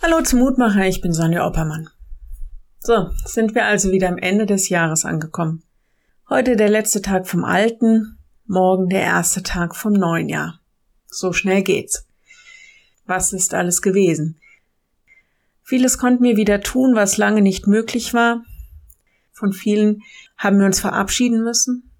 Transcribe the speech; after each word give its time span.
Hallo 0.00 0.20
zum 0.22 0.38
Mutmacher, 0.38 0.86
ich 0.86 1.00
bin 1.00 1.12
Sonja 1.12 1.44
Oppermann. 1.44 1.90
So, 2.78 3.10
sind 3.24 3.56
wir 3.56 3.64
also 3.64 3.90
wieder 3.90 4.08
am 4.08 4.16
Ende 4.16 4.46
des 4.46 4.68
Jahres 4.68 5.04
angekommen. 5.04 5.64
Heute 6.28 6.54
der 6.54 6.68
letzte 6.68 7.02
Tag 7.02 7.26
vom 7.26 7.44
alten, 7.44 8.16
morgen 8.46 8.88
der 8.88 9.02
erste 9.02 9.42
Tag 9.42 9.74
vom 9.74 9.92
neuen 9.92 10.28
Jahr. 10.28 10.60
So 11.08 11.32
schnell 11.32 11.64
geht's. 11.64 12.06
Was 13.06 13.32
ist 13.32 13.54
alles 13.54 13.82
gewesen? 13.82 14.38
Vieles 15.64 15.98
konnten 15.98 16.22
wir 16.22 16.36
wieder 16.36 16.60
tun, 16.60 16.94
was 16.94 17.16
lange 17.16 17.42
nicht 17.42 17.66
möglich 17.66 18.14
war. 18.14 18.44
Von 19.32 19.52
vielen 19.52 20.02
haben 20.36 20.60
wir 20.60 20.66
uns 20.66 20.78
verabschieden 20.78 21.42
müssen. 21.42 21.90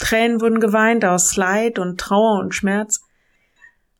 Tränen 0.00 0.40
wurden 0.40 0.58
geweint 0.58 1.04
aus 1.04 1.36
Leid 1.36 1.78
und 1.78 2.00
Trauer 2.00 2.40
und 2.40 2.56
Schmerz, 2.56 3.02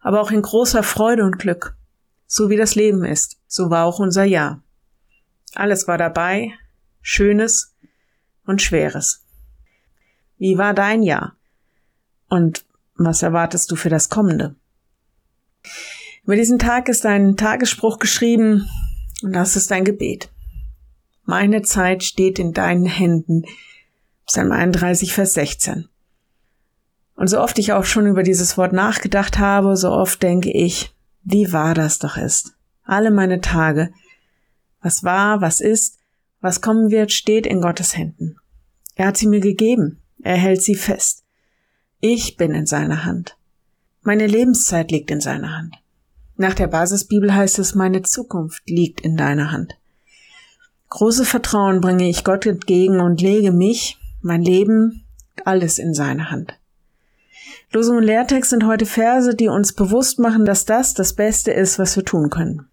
aber 0.00 0.20
auch 0.20 0.32
in 0.32 0.42
großer 0.42 0.82
Freude 0.82 1.22
und 1.22 1.38
Glück 1.38 1.76
so 2.32 2.48
wie 2.48 2.56
das 2.56 2.76
Leben 2.76 3.04
ist. 3.04 3.38
So 3.48 3.70
war 3.70 3.84
auch 3.84 3.98
unser 3.98 4.22
Jahr. 4.22 4.62
Alles 5.54 5.88
war 5.88 5.98
dabei, 5.98 6.52
Schönes 7.02 7.74
und 8.46 8.62
Schweres. 8.62 9.26
Wie 10.38 10.56
war 10.56 10.72
dein 10.72 11.02
Jahr? 11.02 11.34
Und 12.28 12.64
was 12.94 13.22
erwartest 13.22 13.68
du 13.72 13.76
für 13.76 13.88
das 13.88 14.10
kommende? 14.10 14.54
Über 16.22 16.36
diesen 16.36 16.60
Tag 16.60 16.88
ist 16.88 17.04
ein 17.04 17.36
Tagesspruch 17.36 17.98
geschrieben 17.98 18.68
und 19.22 19.32
das 19.32 19.56
ist 19.56 19.72
ein 19.72 19.84
Gebet. 19.84 20.30
Meine 21.24 21.62
Zeit 21.62 22.04
steht 22.04 22.38
in 22.38 22.52
deinen 22.52 22.86
Händen. 22.86 23.44
Psalm 24.26 24.52
31, 24.52 25.12
Vers 25.12 25.32
16. 25.32 25.88
Und 27.16 27.26
so 27.26 27.40
oft 27.40 27.58
ich 27.58 27.72
auch 27.72 27.84
schon 27.84 28.06
über 28.06 28.22
dieses 28.22 28.56
Wort 28.56 28.72
nachgedacht 28.72 29.38
habe, 29.38 29.76
so 29.76 29.90
oft 29.90 30.22
denke 30.22 30.52
ich, 30.52 30.94
wie 31.22 31.52
wahr 31.52 31.74
das 31.74 31.98
doch 31.98 32.16
ist. 32.16 32.54
Alle 32.84 33.10
meine 33.10 33.40
Tage, 33.40 33.92
was 34.82 35.04
war, 35.04 35.40
was 35.40 35.60
ist, 35.60 35.98
was 36.40 36.60
kommen 36.60 36.90
wird, 36.90 37.12
steht 37.12 37.46
in 37.46 37.60
Gottes 37.60 37.96
Händen. 37.96 38.36
Er 38.94 39.08
hat 39.08 39.16
sie 39.16 39.26
mir 39.26 39.40
gegeben, 39.40 40.00
er 40.22 40.36
hält 40.36 40.62
sie 40.62 40.74
fest. 40.74 41.24
Ich 42.00 42.36
bin 42.36 42.54
in 42.54 42.66
seiner 42.66 43.04
Hand. 43.04 43.36
Meine 44.02 44.26
Lebenszeit 44.26 44.90
liegt 44.90 45.10
in 45.10 45.20
seiner 45.20 45.56
Hand. 45.56 45.76
Nach 46.36 46.54
der 46.54 46.68
Basisbibel 46.68 47.34
heißt 47.34 47.58
es, 47.58 47.74
meine 47.74 48.02
Zukunft 48.02 48.62
liegt 48.68 49.02
in 49.02 49.16
deiner 49.16 49.52
Hand. 49.52 49.76
Große 50.88 51.26
Vertrauen 51.26 51.80
bringe 51.80 52.08
ich 52.08 52.24
Gott 52.24 52.46
entgegen 52.46 53.00
und 53.00 53.20
lege 53.20 53.52
mich, 53.52 53.98
mein 54.22 54.42
Leben, 54.42 55.04
alles 55.44 55.78
in 55.78 55.94
seine 55.94 56.30
Hand. 56.30 56.58
Losung 57.72 57.98
und 57.98 58.02
Lehrtext 58.02 58.50
sind 58.50 58.66
heute 58.66 58.86
Verse, 58.86 59.34
die 59.34 59.48
uns 59.48 59.72
bewusst 59.72 60.18
machen, 60.18 60.44
dass 60.44 60.64
das 60.64 60.94
das 60.94 61.14
Beste 61.14 61.52
ist, 61.52 61.78
was 61.78 61.96
wir 61.96 62.04
tun 62.04 62.30
können. 62.30 62.68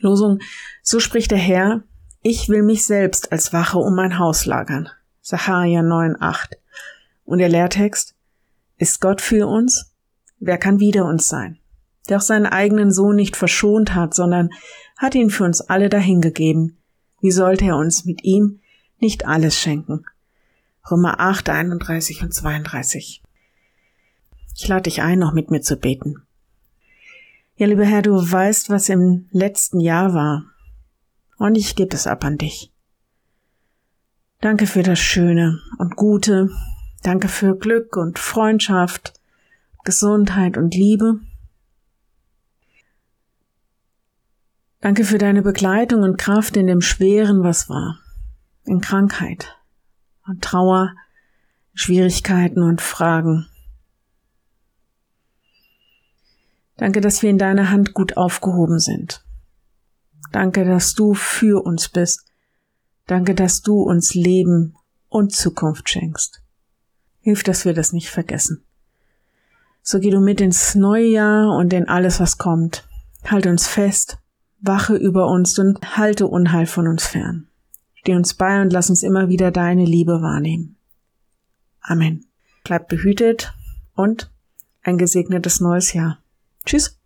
Losung, 0.00 0.40
so 0.82 1.00
spricht 1.00 1.30
der 1.30 1.38
Herr, 1.38 1.82
ich 2.22 2.48
will 2.48 2.62
mich 2.62 2.84
selbst 2.84 3.32
als 3.32 3.52
Wache 3.52 3.78
um 3.78 3.94
mein 3.94 4.18
Haus 4.18 4.46
lagern. 4.46 4.88
Sacharja 5.22 5.80
9,8. 5.80 6.56
Und 7.24 7.38
der 7.38 7.48
Lehrtext, 7.48 8.14
ist 8.78 9.00
Gott 9.00 9.20
für 9.20 9.48
uns? 9.48 9.92
Wer 10.38 10.56
kann 10.56 10.78
wider 10.78 11.04
uns 11.04 11.28
sein? 11.28 11.58
Der 12.08 12.18
auch 12.18 12.22
seinen 12.22 12.46
eigenen 12.46 12.92
Sohn 12.92 13.16
nicht 13.16 13.36
verschont 13.36 13.94
hat, 13.94 14.14
sondern 14.14 14.50
hat 14.96 15.14
ihn 15.14 15.30
für 15.30 15.44
uns 15.44 15.60
alle 15.60 15.88
dahingegeben. 15.88 16.78
Wie 17.20 17.32
sollte 17.32 17.66
er 17.66 17.76
uns 17.76 18.04
mit 18.04 18.24
ihm 18.24 18.60
nicht 19.00 19.26
alles 19.26 19.58
schenken? 19.58 20.06
Römer 20.90 21.20
8, 21.20 21.50
31 21.50 22.22
und 22.22 22.32
32. 22.32 23.22
Ich 24.60 24.66
lade 24.66 24.82
dich 24.82 25.02
ein, 25.02 25.20
noch 25.20 25.32
mit 25.32 25.52
mir 25.52 25.60
zu 25.60 25.76
beten. 25.76 26.16
Ja, 27.54 27.68
lieber 27.68 27.84
Herr, 27.84 28.02
du 28.02 28.14
weißt, 28.14 28.70
was 28.70 28.88
im 28.88 29.28
letzten 29.30 29.78
Jahr 29.78 30.14
war. 30.14 30.46
Und 31.36 31.54
ich 31.54 31.76
gebe 31.76 31.94
es 31.94 32.08
ab 32.08 32.24
an 32.24 32.38
dich. 32.38 32.72
Danke 34.40 34.66
für 34.66 34.82
das 34.82 34.98
Schöne 34.98 35.60
und 35.78 35.94
Gute. 35.94 36.50
Danke 37.04 37.28
für 37.28 37.56
Glück 37.56 37.96
und 37.96 38.18
Freundschaft, 38.18 39.12
Gesundheit 39.84 40.56
und 40.56 40.74
Liebe. 40.74 41.20
Danke 44.80 45.04
für 45.04 45.18
deine 45.18 45.42
Begleitung 45.42 46.02
und 46.02 46.18
Kraft 46.18 46.56
in 46.56 46.66
dem 46.66 46.80
Schweren, 46.80 47.44
was 47.44 47.68
war. 47.68 48.00
In 48.64 48.80
Krankheit 48.80 49.56
und 50.26 50.42
Trauer, 50.42 50.96
Schwierigkeiten 51.74 52.64
und 52.64 52.80
Fragen. 52.80 53.46
Danke, 56.78 57.00
dass 57.00 57.22
wir 57.22 57.28
in 57.28 57.38
deiner 57.38 57.70
Hand 57.70 57.92
gut 57.92 58.16
aufgehoben 58.16 58.78
sind. 58.78 59.24
Danke, 60.32 60.64
dass 60.64 60.94
du 60.94 61.12
für 61.12 61.64
uns 61.64 61.88
bist. 61.88 62.24
Danke, 63.06 63.34
dass 63.34 63.62
du 63.62 63.82
uns 63.82 64.14
Leben 64.14 64.74
und 65.08 65.34
Zukunft 65.34 65.90
schenkst. 65.90 66.40
Hilf, 67.20 67.42
dass 67.42 67.64
wir 67.64 67.74
das 67.74 67.92
nicht 67.92 68.08
vergessen. 68.08 68.64
So 69.82 69.98
geh 69.98 70.10
du 70.10 70.20
mit 70.20 70.40
ins 70.40 70.74
neue 70.74 71.06
Jahr 71.06 71.56
und 71.56 71.72
in 71.72 71.88
alles, 71.88 72.20
was 72.20 72.38
kommt. 72.38 72.86
Halte 73.24 73.50
uns 73.50 73.66
fest, 73.66 74.18
wache 74.60 74.94
über 74.94 75.26
uns 75.28 75.58
und 75.58 75.96
halte 75.96 76.28
Unheil 76.28 76.66
von 76.66 76.86
uns 76.86 77.06
fern. 77.06 77.48
Steh 77.94 78.14
uns 78.14 78.34
bei 78.34 78.62
und 78.62 78.72
lass 78.72 78.88
uns 78.88 79.02
immer 79.02 79.28
wieder 79.28 79.50
deine 79.50 79.84
Liebe 79.84 80.22
wahrnehmen. 80.22 80.76
Amen. 81.80 82.26
Bleib 82.62 82.88
behütet 82.88 83.52
und 83.94 84.30
ein 84.82 84.96
gesegnetes 84.96 85.60
neues 85.60 85.92
Jahr. 85.92 86.18
Tschüss. 86.68 86.97